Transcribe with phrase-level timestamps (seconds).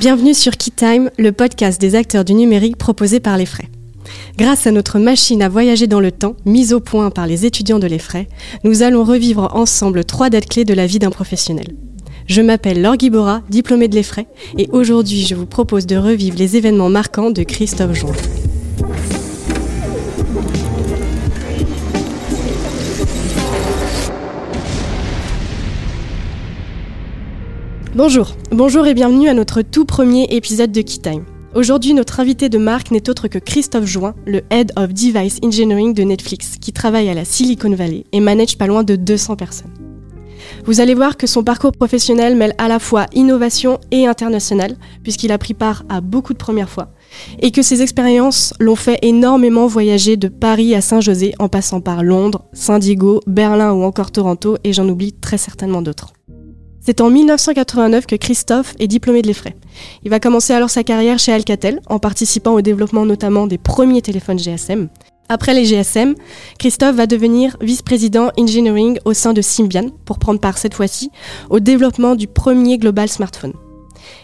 [0.00, 3.68] Bienvenue sur KeyTime, le podcast des acteurs du numérique proposé par les frais.
[4.36, 7.78] Grâce à notre machine à voyager dans le temps, mise au point par les étudiants
[7.78, 8.26] de l'EFRAY,
[8.64, 11.76] nous allons revivre ensemble trois dates clés de la vie d'un professionnel.
[12.26, 16.56] Je m'appelle Laure Guibora, diplômée de l'EFRAY, et aujourd'hui je vous propose de revivre les
[16.56, 18.12] événements marquants de Christophe Jouan.
[27.98, 31.24] Bonjour, bonjour et bienvenue à notre tout premier épisode de Keytime.
[31.56, 35.94] Aujourd'hui, notre invité de marque n'est autre que Christophe Join, le Head of Device Engineering
[35.94, 39.72] de Netflix, qui travaille à la Silicon Valley et manage pas loin de 200 personnes.
[40.64, 45.32] Vous allez voir que son parcours professionnel mêle à la fois innovation et international, puisqu'il
[45.32, 46.92] a pris part à beaucoup de premières fois,
[47.40, 52.04] et que ses expériences l'ont fait énormément voyager de Paris à Saint-José en passant par
[52.04, 56.12] Londres, San Diego, Berlin ou encore Toronto, et j'en oublie très certainement d'autres.
[56.88, 59.54] C'est en 1989 que Christophe est diplômé de l'EFRAY.
[60.04, 64.00] Il va commencer alors sa carrière chez Alcatel en participant au développement notamment des premiers
[64.00, 64.88] téléphones GSM.
[65.28, 66.14] Après les GSM,
[66.58, 71.10] Christophe va devenir vice-président engineering au sein de Symbian pour prendre part cette fois-ci
[71.50, 73.52] au développement du premier global smartphone.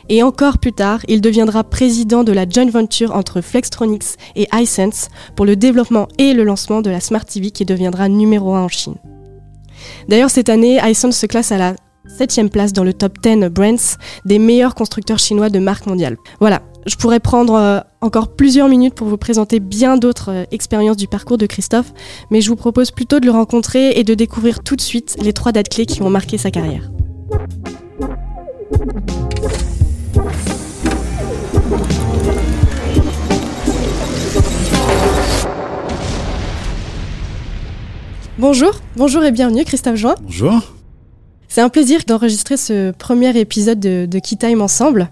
[0.08, 5.10] Et encore plus tard, il deviendra président de la joint venture entre Flextronics et iSense
[5.36, 8.68] pour le développement et le lancement de la Smart TV qui deviendra numéro 1 en
[8.68, 8.96] Chine.
[10.08, 11.74] D'ailleurs, cette année, iSense se classe à la
[12.06, 16.16] septième place dans le top 10 brands des meilleurs constructeurs chinois de marque mondiale.
[16.40, 20.96] Voilà, je pourrais prendre euh, encore plusieurs minutes pour vous présenter bien d'autres euh, expériences
[20.96, 21.92] du parcours de Christophe,
[22.30, 25.32] mais je vous propose plutôt de le rencontrer et de découvrir tout de suite les
[25.32, 26.90] trois dates clés qui ont marqué sa carrière.
[38.36, 40.16] Bonjour, bonjour et bienvenue Christophe Join.
[40.22, 40.73] Bonjour.
[41.54, 45.08] C'est un plaisir d'enregistrer ce premier épisode de, de Key Time ensemble.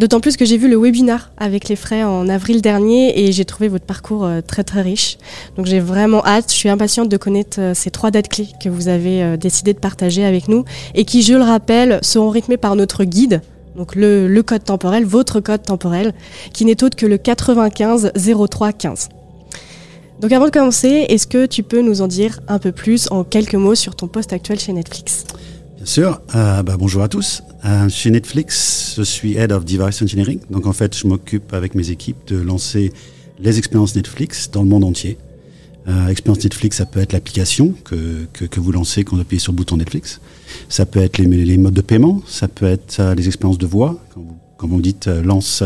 [0.00, 3.44] D'autant plus que j'ai vu le webinar avec les frais en avril dernier et j'ai
[3.44, 5.18] trouvé votre parcours euh, très très riche.
[5.56, 8.68] Donc j'ai vraiment hâte, je suis impatiente de connaître euh, ces trois dates clés que
[8.68, 10.64] vous avez euh, décidé de partager avec nous
[10.96, 13.40] et qui, je le rappelle, seront rythmées par notre guide,
[13.76, 16.12] donc le, code temporel, votre code temporel,
[16.52, 19.10] qui n'est autre que le 95 03 15.
[20.18, 23.22] Donc avant de commencer, est-ce que tu peux nous en dire un peu plus en
[23.22, 25.24] quelques mots sur ton poste actuel chez Netflix?
[25.88, 26.20] Sûr.
[26.34, 27.42] Euh, bah, bonjour à tous.
[27.64, 30.38] Euh, chez Netflix, je suis Head of Device Engineering.
[30.50, 32.92] Donc en fait, je m'occupe avec mes équipes de lancer
[33.38, 35.16] les expériences Netflix dans le monde entier.
[35.88, 39.52] Euh, expérience Netflix, ça peut être l'application que, que, vous lancez quand vous appuyez sur
[39.52, 40.20] le bouton Netflix.
[40.68, 42.20] Ça peut être les, modes de paiement.
[42.26, 43.98] Ça peut être les expériences de voix.
[44.14, 45.62] Quand vous, quand vous dites lance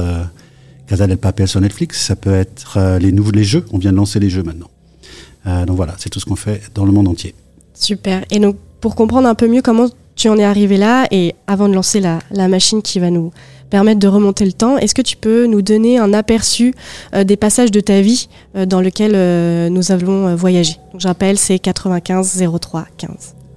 [0.86, 3.64] Casa del Papel sur Netflix, ça peut être les nouveaux les jeux.
[3.72, 4.70] On vient de lancer les jeux maintenant.
[5.66, 7.34] donc voilà, c'est tout ce qu'on fait dans le monde entier.
[7.74, 8.24] Super.
[8.30, 9.88] Et donc pour comprendre un peu mieux comment
[10.22, 13.32] tu en es arrivé là et avant de lancer la, machine qui va nous
[13.70, 16.74] permettre de remonter le temps, est-ce que tu peux nous donner un aperçu
[17.12, 20.76] euh, des passages de ta vie euh, dans lesquels euh, nous avons voyagé?
[20.96, 23.10] Je rappelle, c'est 95 03 15.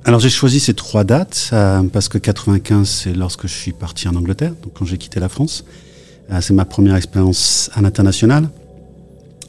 [0.06, 1.53] Alors j'ai choisi ces trois dates
[1.94, 5.30] parce que 95 c'est lorsque je suis parti en Angleterre, donc quand j'ai quitté la
[5.30, 5.66] France.
[6.42, 8.50] c'est ma première expérience à l'international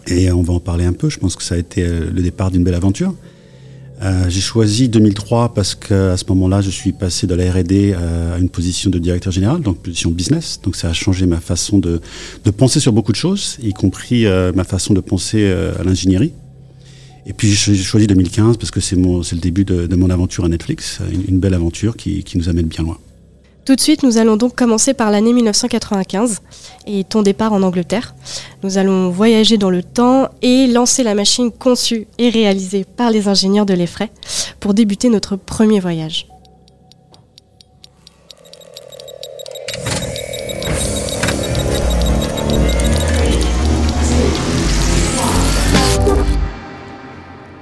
[0.06, 1.08] et on va en parler un peu.
[1.08, 3.14] Je pense que ça a été le départ d'une belle aventure.
[4.02, 8.36] Euh, j'ai choisi 2003 parce qu'à ce moment-là, je suis passé de la R&D euh,
[8.36, 10.60] à une position de directeur général, donc position business.
[10.62, 12.00] Donc ça a changé ma façon de,
[12.56, 16.32] penser sur beaucoup de choses, y compris euh, ma façon de penser à l'ingénierie.
[17.28, 21.00] Et puis j'ai choisi 2015 parce que c'est le début de, mon aventure à Netflix,
[21.28, 22.98] une, belle aventure qui nous amène bien loin.
[23.66, 26.40] Tout de suite, nous allons donc commencer par l'année 1995
[26.86, 28.14] et ton départ en Angleterre.
[28.62, 33.26] Nous allons voyager dans le temps et lancer la machine conçue et réalisée par les
[33.26, 34.12] ingénieurs de l'EFRAY
[34.60, 36.28] pour débuter notre premier voyage.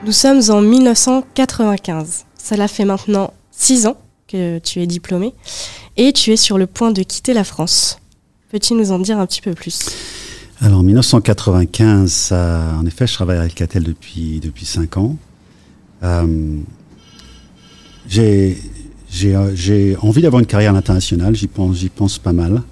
[0.05, 2.27] Nous sommes en 1995.
[2.37, 3.97] Cela fait maintenant six ans
[4.29, 5.33] que tu es diplômé
[5.97, 7.99] et tu es sur le point de quitter la France.
[8.51, 9.87] Peux-tu nous en dire un petit peu plus?
[10.61, 15.17] Alors, en 1995, ça, en effet, je travaille à Alcatel depuis, depuis 5 ans.
[16.03, 16.59] Euh,
[18.09, 18.57] j'ai
[20.01, 22.63] envie d'avoir une carrière internationale, j'y pense, j'y pense pas mal.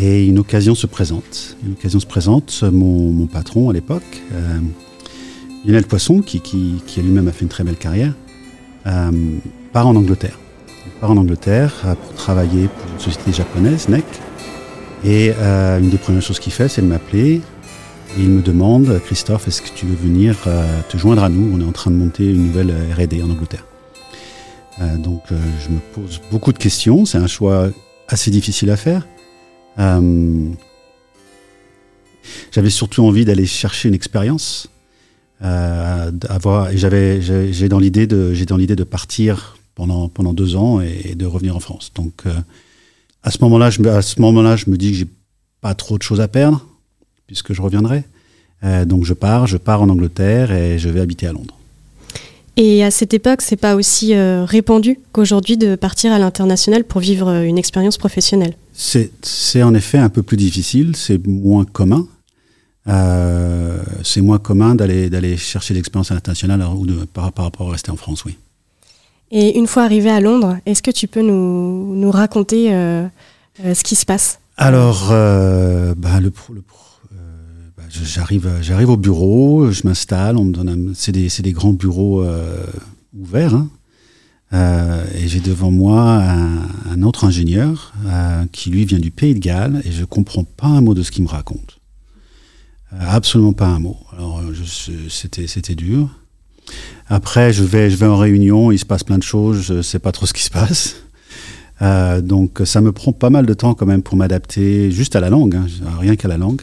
[0.00, 1.56] Et une occasion se présente.
[1.64, 2.64] Une occasion se présente.
[2.64, 4.58] Mon, patron à l'époque, euh,
[5.64, 8.12] Lionel Poisson, qui, qui, qui lui-même a fait une très belle carrière,
[8.86, 9.10] euh,
[9.72, 10.38] part en Angleterre
[11.00, 14.04] part en Angleterre euh, pour travailler pour une société japonaise, NEC.
[15.04, 17.40] Et euh, une des premières choses qu'il fait, c'est de m'appeler.
[18.18, 21.54] Et il me demande, Christophe, est-ce que tu veux venir euh, te joindre à nous?
[21.54, 23.64] On est en train de monter une nouvelle R&D en Angleterre.
[24.80, 27.04] Euh, donc euh, je me pose beaucoup de questions.
[27.04, 27.70] C'est un choix
[28.08, 29.06] assez difficile à faire.
[29.78, 30.50] Euh,
[32.52, 34.68] j'avais surtout envie d'aller chercher une expérience.
[35.40, 35.48] j'ai
[37.68, 41.54] dans l'idée de, j'ai dans l'idée de partir pendant pendant deux ans et, de revenir
[41.54, 41.92] en France.
[41.94, 42.24] Donc
[43.22, 45.08] à ce moment-là, je me, à ce moment-là, je me dis que j'ai
[45.60, 46.66] pas trop de choses à perdre
[47.28, 48.02] puisque je reviendrai.
[48.86, 51.56] donc je pars, je pars en Angleterre et je vais habiter à Londres.
[52.56, 57.02] Et à cette époque, c'est pas aussi euh, répandu qu'aujourd'hui de partir à l'international pour
[57.02, 58.54] vivre euh, une expérience professionnelle?
[58.72, 62.06] C'est en effet un peu plus difficile, c'est moins commun.
[62.88, 67.72] Euh, c'est moins commun d'aller d'aller chercher l'expérience internationale ou de, par, par, rapport à
[67.72, 68.36] rester en France, oui.
[69.30, 72.68] Et une fois arrivé à Londres, est-ce que tu peux nous, raconter
[73.58, 74.38] ce qui se passe?
[74.56, 76.62] Alors, bah, le, le,
[77.88, 80.36] j'arrive, j'arrive au bureau, je m'installe,
[80.94, 82.64] c'est des, grands bureaux euh,
[83.16, 83.68] ouverts, hein.
[84.52, 86.22] euh, et j'ai devant moi
[86.90, 90.68] un, autre ingénieur euh, qui lui vient du Pays de Galles et je comprends pas
[90.68, 91.78] un mot de ce qu'il me raconte,
[92.98, 93.98] absolument pas un mot.
[94.12, 94.42] Alors
[95.08, 96.08] c'était dur.
[97.08, 99.98] Après, je vais, je vais en réunion, il se passe plein de choses, je sais
[99.98, 100.96] pas trop ce qui se passe.
[102.22, 105.30] donc ça me prend pas mal de temps quand même pour m'adapter juste à la
[105.30, 105.66] langue, hein,
[106.00, 106.62] rien qu'à la langue.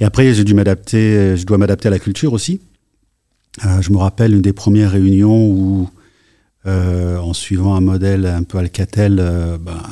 [0.00, 2.60] Et après, j'ai dû m'adapter, euh, je dois m'adapter à la culture aussi.
[3.64, 5.88] Euh, je me rappelle une des premières réunions où,
[6.66, 9.16] euh, en suivant un modèle un peu Alcatel,
[9.60, 9.82] ben,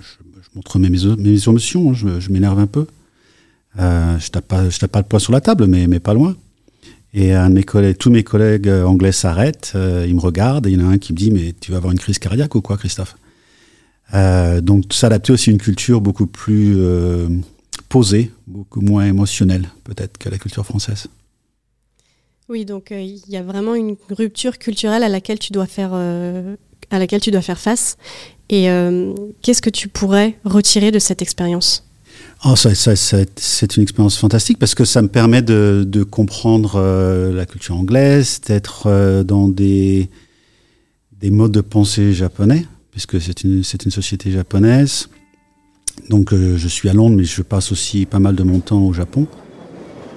[0.00, 2.86] je, montre mes, mes hein, je, m'énerve un peu.
[3.76, 6.36] je tape pas, je tape pas le poing sur la table, mais, mais pas loin.
[7.14, 7.34] Et
[7.98, 11.12] tous mes collègues anglais s'arrêtent, ils me regardent, et il y en a un qui
[11.12, 13.16] me dit Mais tu vas avoir une crise cardiaque ou quoi, Christophe?
[14.12, 16.78] Donc, s'adapter aussi à une culture beaucoup plus
[17.90, 21.08] posé, beaucoup moins émotionnel peut-être que la culture française.
[22.48, 25.90] Oui, donc euh, il y a vraiment une rupture culturelle à laquelle tu dois faire,
[25.94, 26.56] euh,
[26.90, 27.96] à laquelle tu dois faire face.
[28.48, 31.86] Et euh, qu'est-ce que tu pourrais retirer de cette expérience?
[32.44, 36.80] Oh, ça, C'est une expérience fantastique parce que ça me permet de, comprendre
[37.32, 40.10] la culture anglaise, d'être dans des,
[41.22, 45.08] des modes de pensée japonais, puisque c'est une, société japonaise.
[46.10, 48.82] Donc euh, je suis à Londres, mais je passe aussi pas mal de mon temps
[48.82, 49.28] au Japon.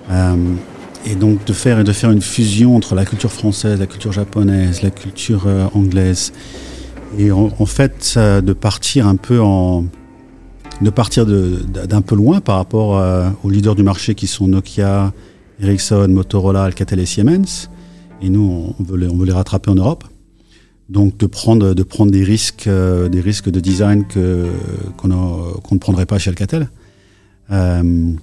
[0.10, 0.36] Euh,
[1.06, 4.81] et donc de faire, de faire une fusion entre la culture française, la culture japonaise,
[4.81, 6.33] la culture euh, anglaise,
[7.19, 9.86] et en, fait de partir un peu en,
[10.81, 13.01] de partir d'un peu loin par rapport
[13.44, 15.13] aux leaders du marché qui sont Nokia,
[15.60, 17.69] Ericsson, Motorola, Alcatel et Siemens.
[18.22, 20.04] Et nous, on veut on veut les rattraper en Europe.
[20.89, 26.06] Donc de prendre, de prendre des risques, euh, des risques de design qu'on, ne prendrait
[26.06, 26.69] pas chez Alcatel.
[27.51, 28.13] Euh,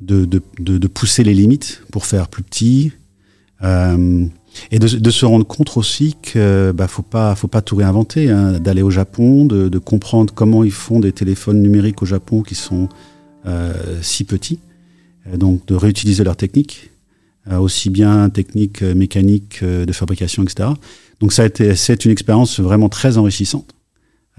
[0.00, 2.92] de, de, de, pousser les limites pour faire plus petit.
[3.62, 4.26] Euh,
[4.70, 8.30] et de, de, se rendre compte aussi que bah, faut pas faut pas tout réinventer,
[8.30, 12.42] hein, d'aller au Japon, de, de, comprendre comment ils font des téléphones numériques au Japon
[12.42, 12.88] qui sont
[13.46, 14.58] euh, si petits,
[15.34, 16.90] donc de réutiliser leurs techniques,
[17.50, 20.70] euh, aussi bien techniques mécaniques de fabrication, etc.
[21.20, 23.74] Donc ça a été, c'est une expérience vraiment très enrichissante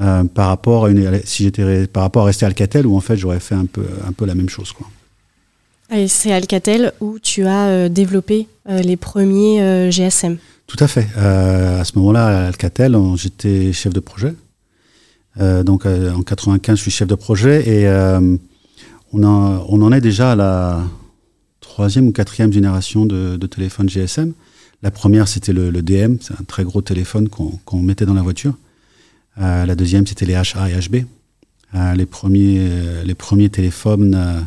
[0.02, 3.02] euh, par rapport à une, si j'étais par rapport à rester à Alcatel où en
[3.02, 4.88] fait j'aurais fait un peu, un peu la même chose quoi.
[6.08, 10.38] C'est Alcatel où tu as euh, développé euh, les premiers GSM.
[10.68, 11.08] Tout à fait.
[11.18, 14.34] à ce moment-là, à Alcatel, j'étais chef de projet.
[15.38, 17.88] donc en 95, je suis chef de projet et
[19.12, 20.84] on, en est déjà à la
[21.60, 24.32] troisième ou quatrième génération de, téléphones GSM.
[24.84, 28.54] La première, c'était le, DM, c'est un très gros téléphone qu'on mettait dans la voiture.
[29.40, 31.06] Euh, la deuxième, c'était les HA et HB.
[31.74, 34.46] Euh, les, premiers, euh, les premiers téléphones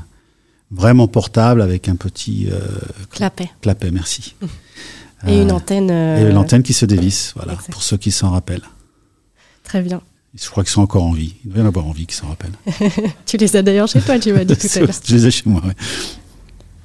[0.74, 2.48] vraiment portables avec un petit
[3.10, 3.50] clapet.
[3.60, 4.34] Clapet, merci.
[5.26, 5.90] Et une antenne.
[5.90, 8.68] Et une antenne qui se dévisse, voilà, pour ceux qui s'en rappellent.
[9.62, 10.02] Très bien.
[10.34, 11.34] Je crois qu'ils sont encore en vie.
[11.44, 12.56] Il doit y en avoir en vie qui s'en rappellent.
[13.26, 14.90] tu les as d'ailleurs chez toi, tu m'as dit tout à l'heure.
[15.04, 15.72] Je les ai chez moi, oui.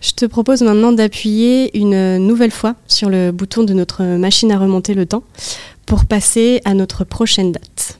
[0.01, 4.58] Je te propose maintenant d'appuyer une nouvelle fois sur le bouton de notre machine à
[4.58, 5.24] remonter le temps
[5.86, 7.99] pour passer à notre prochaine date.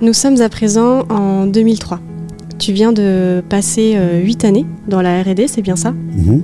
[0.00, 2.00] Nous sommes à présent en 2003.
[2.58, 5.92] Tu viens de passer 8 euh, années dans la RD, c'est bien ça?
[5.92, 6.42] Mhm.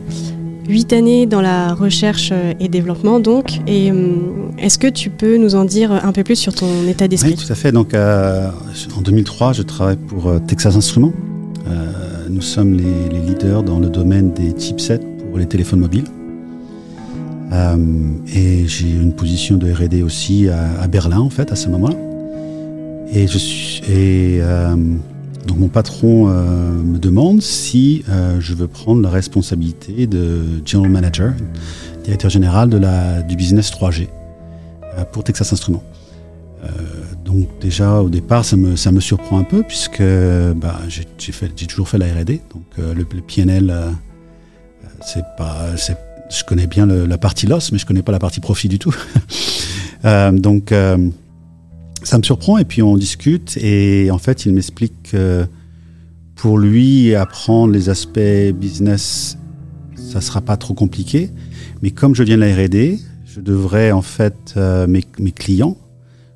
[0.69, 3.61] Huit années dans la recherche et développement, donc.
[3.67, 7.09] Et hum, est-ce que tu peux nous en dire un peu plus sur ton état
[7.09, 7.31] d'esprit?
[7.31, 7.73] Oui, tout à fait.
[7.73, 8.51] Donc, euh,
[8.97, 11.13] en 2003, je travaille pour euh, Texas Instruments.
[11.67, 16.05] Euh, nous sommes les, leaders dans le domaine des chipsets pour les téléphones mobiles.
[18.33, 21.97] et j'ai une position de R&D aussi à, Berlin, en fait, à ce moment-là.
[23.13, 23.27] Et
[23.89, 24.41] et
[25.47, 28.05] Donc mon patron me demande si
[28.39, 31.33] je veux prendre la responsabilité de General Manager,
[32.05, 34.09] directeur général de la, du business 3G
[35.13, 35.83] pour Texas Instruments.
[37.25, 40.03] donc déjà au départ ça me, ça me surprend un peu puisque
[40.57, 43.75] bah, j'ai toujours fait la R&D, donc le, PNL
[45.03, 45.75] c'est pas,
[46.31, 48.95] je connais bien la partie loss, mais je connais pas la partie profit du tout.
[50.05, 50.97] euh, donc, euh,
[52.03, 55.47] ça me surprend et puis on discute et en fait, il m'explique que
[56.41, 59.37] pour lui, apprendre les aspects business,
[59.95, 61.31] ça sera pas trop compliqué.
[61.83, 65.03] Mais comme je viens de la R&D, je devrais en fait, euh, mes,
[65.33, 65.77] clients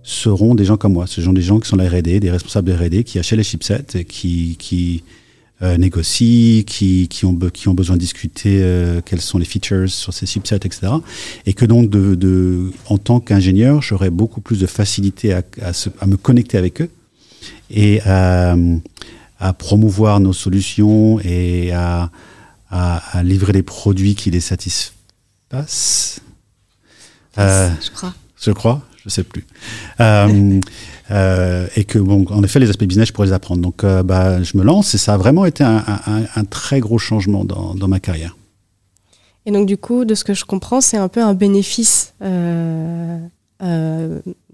[0.02, 1.06] seront des gens comme moi.
[1.06, 3.44] Ce sont des gens qui sont la R&D, des responsables de R&D, qui achètent les
[3.44, 5.04] chipsets et qui, qui
[5.63, 9.89] euh, négocient, qui, qui, ont, qui ont besoin de discuter euh, quels sont les features
[9.89, 10.89] sur ces chipsets, etc.
[11.47, 15.71] Et que donc, de, de en tant qu'ingénieur, j'aurais beaucoup plus de facilité à, à,
[16.01, 16.91] à, me connecter avec eux
[17.71, 18.57] et à,
[19.39, 22.11] à promouvoir nos solutions et à,
[22.71, 26.21] à, livrer des produits qui les satisfassent.
[27.39, 28.15] Euh, je crois.
[28.41, 29.47] Je crois, je sais plus.
[31.11, 33.61] Euh, et que, bon, en effet, les aspects business, je pourrais les apprendre.
[33.61, 36.81] Donc, euh, bah, je me lance et ça a vraiment été un, un, un très
[36.81, 38.37] gros changement dans, dans, ma carrière.
[39.47, 43.19] Et donc, du coup, de ce que je comprends, c'est un peu un bénéfice euh,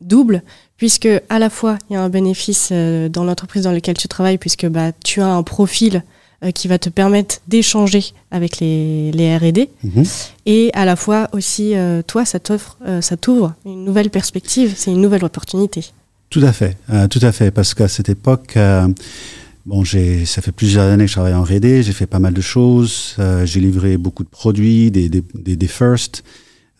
[0.01, 0.43] double,
[0.77, 4.39] puisque à la fois, il y a un bénéfice dans l'entreprise dans laquelle tu travailles,
[4.39, 6.03] puisque bah, tu as un profil
[6.55, 10.03] qui va te permettre d'échanger avec les, les R&D mmh.
[10.47, 11.75] et à la fois aussi
[12.07, 15.93] toi ça t'offre ça t'ouvre une nouvelle perspective c'est une nouvelle opportunité
[16.31, 18.87] tout à fait, euh, tout à fait, parce qu'à cette époque, euh,
[19.67, 22.33] bon, j'ai, ça fait plusieurs années que je travaille en R&D, j'ai fait pas mal
[22.33, 26.23] de choses, euh, j'ai livré beaucoup de produits, des, des, des, des firsts,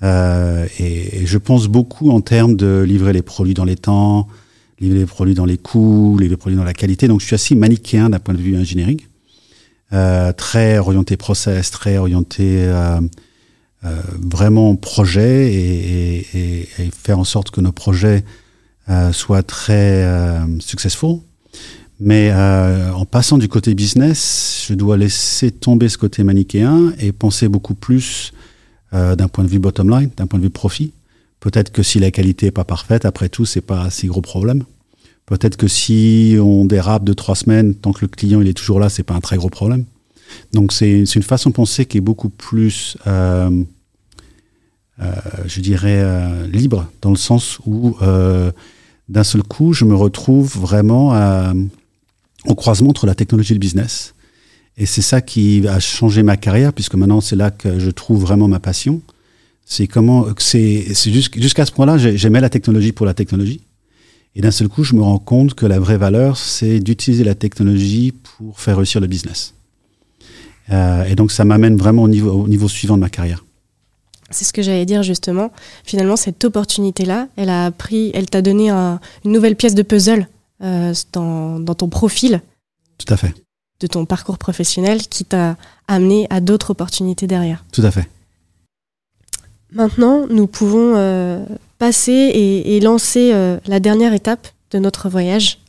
[0.05, 4.29] euh, et, et, je pense beaucoup en termes de livrer les produits dans les temps,
[4.81, 7.07] livrer les produits dans les coûts, livrer les produits dans la qualité.
[7.07, 9.01] Donc, je suis assez manichéen d'un point de vue engineering,
[9.93, 13.01] euh, très orienté process, très orienté euh,
[13.83, 18.25] vraiment projet, et, et, et, faire en sorte que nos projets
[19.13, 21.21] soit très euh, successful.
[22.01, 27.13] Mais euh, en passant du côté business, je dois laisser tomber ce côté manichéen et
[27.13, 28.33] penser beaucoup plus
[28.95, 30.93] euh, d'un point de vue bottom line, d'un point de vue profit.
[31.41, 34.23] Peut-être que si la qualité est pas parfaite, après tout, c'est pas un si gros
[34.23, 34.65] problème.
[35.27, 38.81] Peut-être que si on dérape de trois semaines, tant que le client il est toujours
[38.81, 39.85] là, c'est pas un très gros problème.
[40.53, 43.63] Donc c'est une façon de penser qui est beaucoup plus euh,
[45.03, 45.13] euh,
[45.47, 48.53] je dirais, euh, libre, dans le sens où euh,
[49.11, 51.13] d'un seul coup, je me retrouve vraiment
[52.47, 54.15] au croisement entre la technologie et le business.
[54.79, 58.21] Et c'est ça qui a changé ma carrière, puisque maintenant c'est là que je trouve
[58.21, 59.03] vraiment ma passion.
[59.65, 63.61] C'est comment, c'est jusqu'à ce point-là, j'aimais la technologie pour la technologie.
[64.37, 67.35] Et d'un seul coup, je me rends compte que la vraie valeur, c'est d'utiliser la
[67.35, 69.55] technologie pour faire réussir le business.
[70.71, 72.09] Euh, et donc, ça m'amène vraiment au
[72.49, 73.45] niveau suivant de ma carrière.
[74.31, 75.51] C'est ce que j'allais dire justement.
[75.85, 80.29] Finalement, cette opportunité-là, elle a appris, elle t'a donné un, une nouvelle pièce de puzzle
[80.63, 82.41] euh, dans, dans, ton profil.
[82.99, 83.35] Tout à fait.
[83.81, 85.57] De ton parcours professionnel qui t'a
[85.89, 87.65] amené à d'autres opportunités derrière.
[87.73, 88.09] Tout à fait.
[89.73, 91.45] Maintenant, nous pouvons euh,
[91.79, 95.61] passer et, et lancer euh, la dernière étape de notre voyage,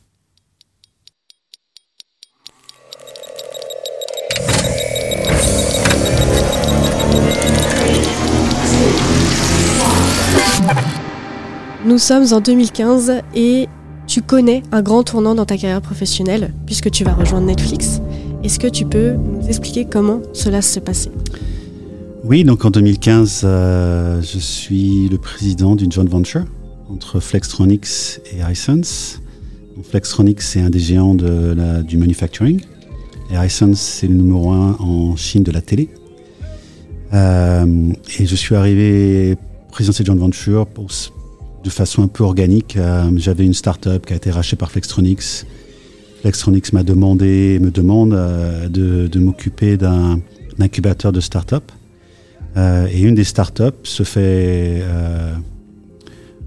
[11.84, 13.68] Nous sommes en 2015 et
[14.06, 18.00] tu connais un grand tournant dans ta carrière professionnelle puisque tu vas rejoindre Netflix.
[18.44, 21.10] Est-ce que tu peux nous expliquer comment cela s'est passé
[22.22, 26.44] Oui, donc en 2015, euh, je suis le président d'une joint venture
[26.88, 29.20] entre Flextronics et iSense.
[29.82, 32.60] Flextronics, c'est un des géants du manufacturing.
[33.32, 35.88] Et iSense, c'est le numéro un en Chine de la télé.
[37.12, 39.36] Euh, et je suis arrivé
[39.72, 40.92] président de cette joint venture pour
[41.62, 42.76] de façon un peu organique.
[42.76, 45.46] Euh, J'avais une start-up qui a été rachetée par Flextronics.
[46.20, 50.20] Flextronics m'a demandé, me demande euh, de, de m'occuper d'un
[50.58, 51.64] incubateur de start-up.
[52.56, 54.82] Euh, et une des start-up se fait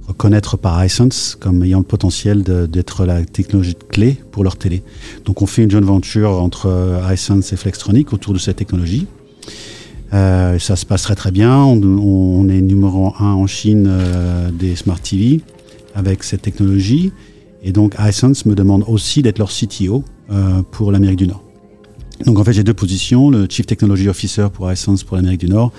[0.08, 4.84] reconnaître par iSense comme ayant le potentiel d'être la technologie clé pour leur télé.
[5.26, 9.08] Donc on fait une joint venture entre iSense et Flextronics autour de cette technologie.
[10.14, 11.58] Euh, ça se passerait très bien.
[11.58, 15.42] On, est numéro un en Chine euh, des Smart TV
[15.94, 17.12] avec cette technologie.
[17.64, 21.44] Et donc, iSense me demande aussi d'être leur CTO euh, pour l'Amérique du Nord.
[22.26, 25.50] Donc, en fait, j'ai deux positions le Chief Technology Officer pour iSense pour l'Amérique du
[25.50, 25.74] Nord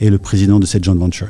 [0.00, 1.28] et le président de cette joint venture.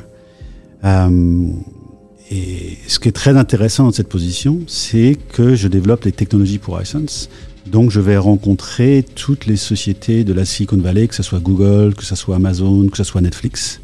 [2.30, 6.58] Et ce qui est très intéressant dans cette position, c'est que je développe les technologies
[6.58, 7.30] pour iSense
[7.70, 11.94] Donc je vais rencontrer toutes les sociétés de la Silicon Valley, que ce soit Google,
[11.94, 13.80] que ce soit Amazon, que ce soit Netflix,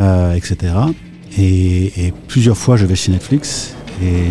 [0.00, 0.74] euh, etc.
[1.38, 3.74] Et, plusieurs fois je vais chez Netflix.
[4.02, 4.30] Et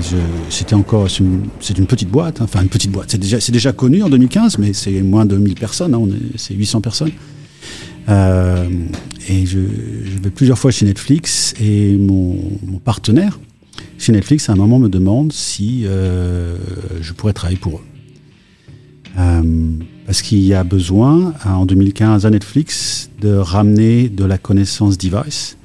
[0.50, 2.46] c'était encore, c'est une, petite boîte, hein.
[2.46, 3.12] enfin une petite boîte.
[3.12, 6.02] C'est déjà, déjà connu en 2015, mais c'est moins de 1000 personnes, hein.
[6.36, 7.12] c'est 800 personnes.
[8.10, 8.68] Euh,
[9.30, 12.36] et je, vais plusieurs fois chez Netflix et mon,
[12.84, 13.40] partenaire
[13.98, 16.58] chez Netflix à un moment me demande si euh,
[17.02, 17.91] je pourrais travailler pour eux.
[19.18, 19.72] Euh,
[20.06, 25.58] parce qu'il y a besoin, en 2015 à Netflix, de ramener de la connaissance device.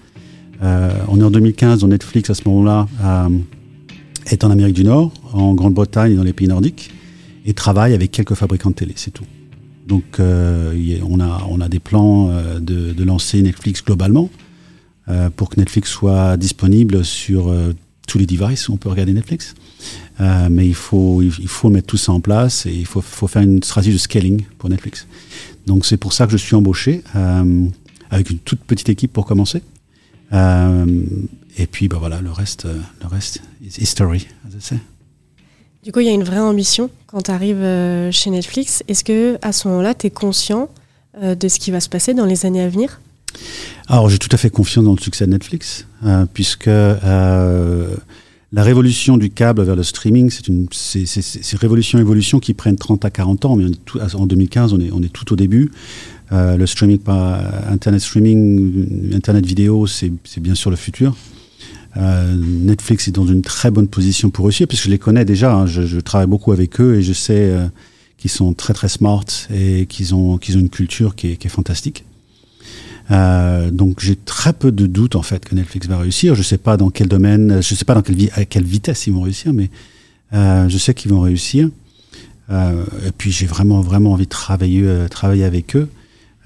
[0.63, 2.87] on est en 2015, donc Netflix à ce moment-là
[4.27, 6.91] est en Amérique du Nord, en Grande-Bretagne et dans les pays nordiques,
[7.45, 9.27] et travaille avec quelques fabricants de télé, c'est tout.
[9.87, 14.29] Donc euh, on, a, on a des plans euh, de, lancer Netflix globalement
[15.09, 17.55] euh, pour que Netflix soit disponible sur
[18.07, 19.55] tous les devices où on peut regarder Netflix.
[20.19, 23.43] mais il faut, il faut mettre tout ça en place et il faut, faut faire
[23.43, 25.07] une stratégie de scaling pour Netflix.
[25.67, 27.03] Donc c'est pour ça que je suis embauché
[28.11, 29.63] avec une toute petite équipe pour commencer.
[30.33, 34.79] et puis bah voilà, le reste, le reste is history, as I.
[35.87, 38.83] Du coup, il y a une vraie ambition quand tu arrives euh, chez Netflix.
[38.89, 40.69] Est-ce que à ce moment-là, tu es conscient
[41.23, 43.01] euh, de ce qui va se passer dans les années à venir?
[43.89, 49.17] Alors, j'ai tout à fait confiance dans le succès de Netflix, euh, puisque la révolution
[49.17, 50.69] du câble vers le streaming, c'est une
[51.59, 53.67] révolution évolution qui prennent 30 à 40 ans, mais
[54.15, 55.71] en 2015, on est, on est tout au début.
[56.31, 61.15] le streaming par internet streaming, internet vidéo, c'est bien sûr le futur.
[61.97, 65.55] Euh, Netflix est dans une très bonne position pour réussir, puisque je les connais déjà.
[65.55, 65.67] Hein.
[65.67, 67.67] je, travaille beaucoup avec eux et je sais euh,
[68.19, 72.05] qu'ils sont très très smart et qu'ils ont qu'ils ont une culture qui est, fantastique.
[73.11, 76.35] Euh, donc j'ai très peu de doutes en fait que Netflix va réussir.
[76.35, 79.13] Je sais pas dans quel domaine, je sais pas dans quelle, à quelle vitesse ils
[79.13, 79.71] vont réussir, mais
[80.33, 81.71] je sais qu'ils vont réussir.
[82.51, 85.89] et puis j'ai vraiment vraiment envie de travailler travailler avec eux.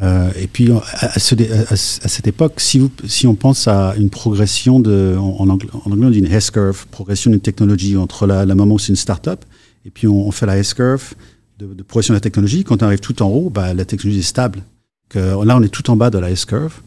[0.03, 5.17] Euh, et puis à, cette époque, si, vous, si on pense à une progression de,
[5.19, 8.91] en, anglais, on dit une S-curve, progression d'une technologie entre la, la moment où c'est
[8.91, 9.45] une start-up,
[9.85, 11.15] et puis on, fait la S-curve
[11.59, 12.65] de, progression de la technologie.
[12.65, 14.63] Quand on arrive tout en haut, bah, la technologie est stable.
[15.11, 16.81] Que, là, on est tout en bas de la S-curve.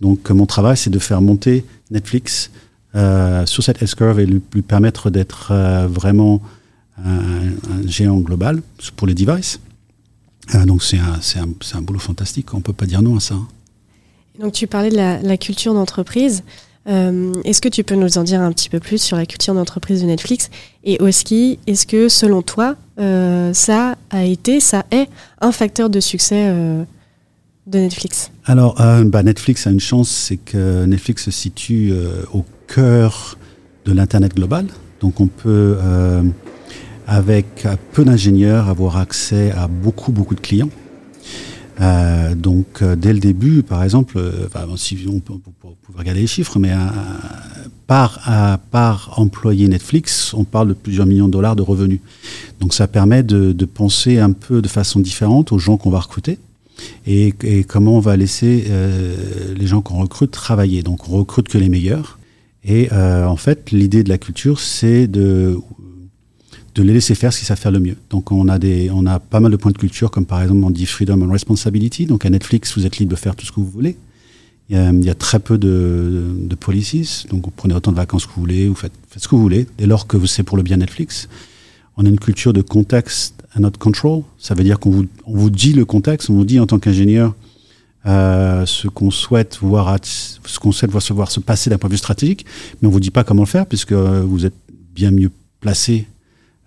[0.00, 2.50] Donc mon travail, c'est de faire monter Netflix
[2.94, 6.42] euh, sur cette S-curve et lui, permettre d'être euh, vraiment
[7.04, 8.62] un, géant global
[8.96, 9.60] pour les devices.
[10.66, 13.36] Donc c'est un, boulot fantastique, on ne peut pas dire non à ça.
[14.38, 16.42] Donc tu parlais de la, culture d'entreprise.
[16.88, 19.54] Euh, est-ce que tu peux nous en dire un petit peu plus sur la culture
[19.54, 20.50] d'entreprise de Netflix?
[20.84, 25.08] Et aussi, est-ce que selon toi, euh, ça a été, ça est
[25.40, 26.84] un facteur de succès euh,
[27.66, 28.76] de Netflix Alors,
[29.06, 31.92] bah Netflix a une chance, c'est que Netflix se situe
[32.32, 33.36] au cœur
[33.84, 34.66] de l'Internet global.
[35.00, 35.76] Donc on peut
[37.06, 40.70] avec peu d'ingénieurs, avoir accès à beaucoup, beaucoup de clients.
[41.80, 45.34] Euh, donc, euh, dès le début, par exemple, euh, si on peut,
[45.94, 46.72] regarder les chiffres, mais
[47.86, 48.20] par,
[48.70, 52.00] par employé Netflix, on parle de plusieurs millions de dollars de revenus.
[52.60, 56.38] Donc, ça permet de penser un peu de façon différente aux gens qu'on va recruter
[57.06, 57.32] et,
[57.68, 58.64] comment on va laisser
[59.56, 60.82] les gens qu'on recrute travailler.
[60.82, 62.18] Donc, on recrute que les meilleurs.
[62.64, 65.58] Et en fait, l'idée de la culture, c'est de
[66.76, 67.96] de les laisser faire ce qu'ils savent faire le mieux.
[68.10, 70.62] Donc on a, des, on a pas mal de points de culture, comme par exemple
[70.62, 72.04] on dit freedom and responsibility.
[72.04, 73.96] Donc à Netflix, vous êtes libre de faire tout ce que vous voulez.
[74.68, 78.32] Il y a, très peu de, de, policies, donc vous prenez autant de vacances que
[78.34, 80.78] vous voulez, vous faites ce que vous voulez, dès lors que c'est pour le bien
[80.78, 81.28] Netflix.
[81.96, 84.22] On a une culture de contexte and not control.
[84.38, 86.78] Ça veut dire qu'on vous, on vous dit le contexte, on vous dit en tant
[86.78, 87.34] qu'ingénieur
[88.06, 91.98] euh, ce qu'on souhaite voir, ce qu'on souhaite voir se, passer d'un point de vue
[91.98, 92.46] stratégique,
[92.80, 94.54] mais on vous dit pas comment le faire puisque vous êtes
[94.94, 96.06] bien mieux placé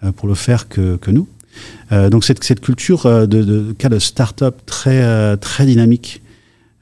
[0.04, 1.28] euh, pour le faire que, que nous.
[1.92, 6.22] Euh, donc cette, cette culture de, cas de start-up très, très dynamique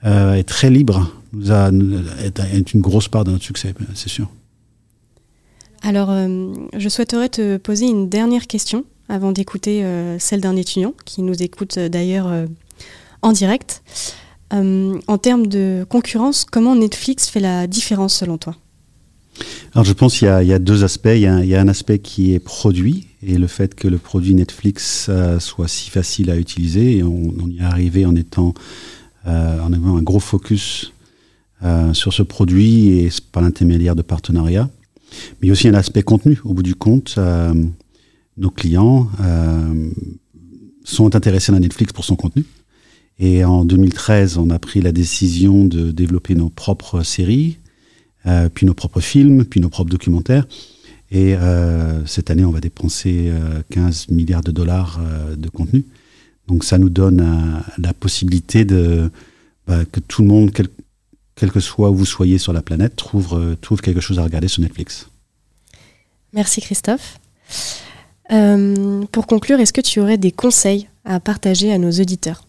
[0.05, 4.29] et très libre nous a, est, une grosse part de notre succès, c'est sûr.
[5.81, 9.85] Alors, je souhaiterais te poser une dernière question avant d'écouter
[10.19, 12.31] celle d'un étudiant qui nous écoute d'ailleurs
[13.21, 13.81] en direct.
[14.51, 18.55] en termes de concurrence, comment Netflix fait la différence selon toi?
[19.73, 21.09] Alors je pense qu'il y, a deux aspects.
[21.13, 25.07] Il y a, un aspect qui est produit et le fait que le produit Netflix
[25.09, 27.03] euh, soit si facile à utiliser.
[27.03, 28.53] On, y est arrivé en étant
[29.27, 30.93] euh, en ayant un gros focus
[31.63, 34.69] euh, sur ce produit et par l'intermédiaire de partenariats.
[35.33, 36.39] Mais il y a aussi un aspect contenu.
[36.43, 37.53] Au bout du compte, euh,
[38.37, 39.89] nos clients euh,
[40.83, 42.45] sont intéressés à Netflix pour son contenu.
[43.19, 47.57] Et en 2013, on a pris la décision de développer nos propres séries,
[48.27, 50.47] euh, puis nos propres films, puis nos propres documentaires.
[51.09, 51.35] Et
[52.05, 53.31] cette année, on va dépenser
[53.69, 54.99] 15 milliards de dollars
[55.37, 55.85] de contenu.
[56.49, 59.09] Donc ça nous donne la possibilité de
[59.67, 63.81] bah, que tout le monde, quel, que soit où vous soyez sur la planète, trouve
[63.81, 65.07] quelque chose à regarder sur Netflix.
[66.33, 67.19] Merci Christophe.
[68.31, 72.43] Euh, pour conclure, est-ce que tu aurais des conseils à partager à nos auditeurs?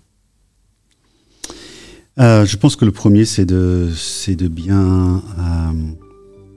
[2.18, 3.88] Euh, Je pense que le premier, c'est de,
[4.28, 5.72] de bien euh,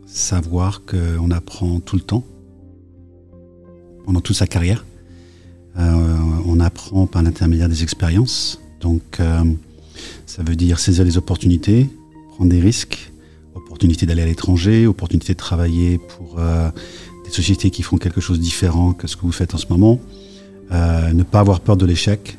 [0.07, 2.23] savoir qu'on apprend tout le temps,
[4.05, 4.85] pendant toute sa carrière.
[5.77, 8.59] on apprend par l'intermédiaire des expériences.
[8.81, 9.19] Donc,
[10.25, 11.87] ça veut dire saisir les opportunités,
[12.31, 13.11] prendre des risques,
[13.53, 16.39] opportunité d'aller à l'étranger, opportunité de travailler pour
[17.33, 19.99] sociétés qui font quelque chose de différent que ce que vous faites en ce moment.
[20.71, 22.37] Euh, ne pas avoir peur de l'échec.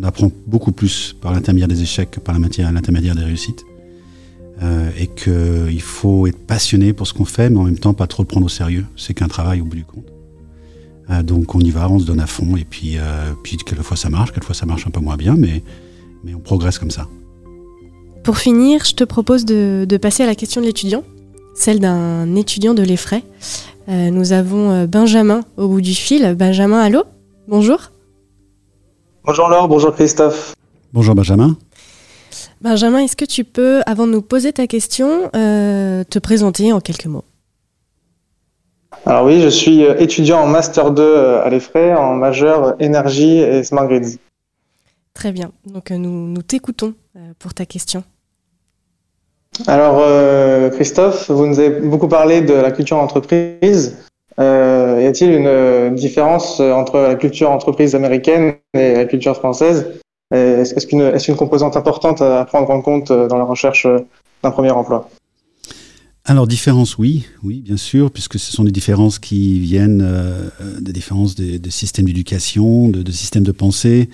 [0.00, 3.64] On apprend beaucoup plus par l'intermédiaire des échecs que par l'intermédiaire des réussites.
[4.60, 8.08] Euh, et qu'il faut être passionné pour ce qu'on fait, mais en même temps pas
[8.08, 8.84] trop le prendre au sérieux.
[8.96, 10.06] C'est qu'un travail au bout du compte.
[11.10, 12.96] Euh, donc on y va, on se donne à fond, et puis,
[13.44, 15.62] puis quelquefois ça marche, quelquefois ça marche un peu moins bien, mais,
[16.24, 17.06] mais on progresse comme ça.
[18.24, 21.04] Pour finir, je te propose de passer à la question de l'étudiant,
[21.58, 23.22] celle d'un étudiant de l'Effray.
[23.88, 26.34] Euh, nous avons euh, Benjamin au bout du fil.
[26.34, 27.02] Benjamin, allô?
[27.48, 27.90] Bonjour.
[29.24, 30.54] Bonjour Laure, bonjour Christophe.
[30.92, 31.56] Bonjour Benjamin.
[32.60, 36.80] Benjamin, est-ce que tu peux, avant de nous poser ta question, euh, te présenter en
[36.80, 37.24] quelques mots?
[39.04, 43.86] Alors oui, je suis étudiant en Master 2 à l'EFRAY, en majeur énergie et smart
[43.86, 44.18] grids.
[45.14, 46.94] Très bien, donc nous, nous t'écoutons
[47.38, 48.02] pour ta question.
[49.66, 53.96] Alors, euh, Christophe, vous nous avez beaucoup parlé de la culture entreprise.
[54.38, 59.86] Euh, y a-t-il une différence entre la culture entreprise américaine et la culture française?
[60.30, 63.86] Est-ce qu'une est une composante importante à prendre en compte dans la recherche
[64.42, 65.08] d'un premier emploi?
[66.28, 70.92] Alors différence, oui, oui, bien sûr, puisque ce sont des différences qui viennent euh, des
[70.92, 74.10] différences de, systèmes d'éducation, de systèmes de pensée.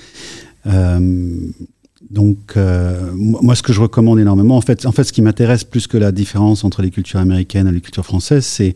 [2.11, 5.65] Donc, euh, moi, ce que je recommande énormément, en fait, en fait ce qui m'intéresse
[5.65, 8.75] plus que la différence entre les cultures américaines et les cultures françaises, c'est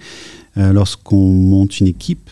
[0.56, 2.30] euh, lorsqu'on monte une équipe,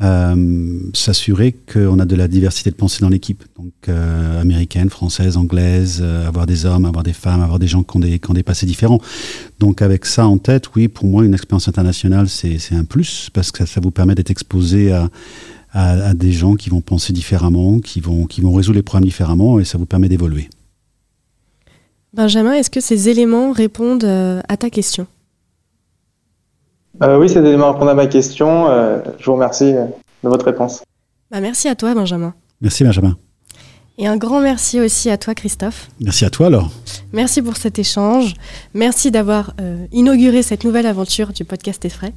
[0.00, 3.44] euh, s'assurer qu'on a de la diversité de pensée dans l'équipe.
[3.56, 8.00] Donc, américaine, française, anglaise, avoir des hommes, avoir des femmes, avoir des gens qui ont
[8.00, 9.00] des, qui ont des passés différents.
[9.60, 13.50] Donc, avec ça en tête, oui, pour moi, une expérience internationale, c'est un plus, parce
[13.50, 15.08] que ça vous permet d'être exposé à
[15.74, 19.58] à, des gens qui vont penser différemment, qui vont, qui vont résoudre les problèmes différemment
[19.58, 20.48] et ça vous permet d'évoluer.
[22.14, 25.08] Benjamin, est-ce que ces éléments répondent euh, à ta question?
[27.02, 28.68] Euh, Oui, ces éléments répondent à ma question.
[28.68, 29.88] Euh, je vous remercie de
[30.28, 30.84] votre réponse.
[31.32, 32.34] Bah, merci à toi, Benjamin.
[32.60, 33.16] Merci, Benjamin.
[33.98, 35.88] Et un grand merci aussi à toi, Christophe.
[36.00, 36.70] Merci à toi, alors.
[37.12, 38.34] Merci pour cet échange.
[38.74, 39.54] Merci d'avoir
[39.92, 42.12] inauguré cette nouvelle aventure du podcast Effray.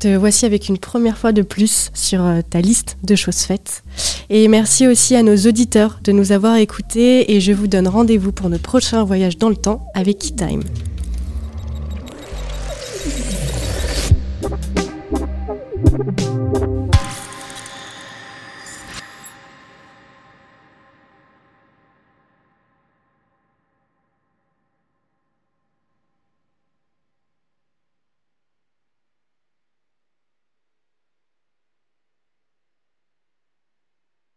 [0.00, 3.82] Te voici avec une première fois de plus sur euh, ta liste de choses faites.
[4.30, 8.32] Et merci aussi à nos auditeurs de nous avoir écoutés et je vous donne rendez-vous
[8.32, 10.62] pour notre prochain voyage dans le temps avec KeyTime.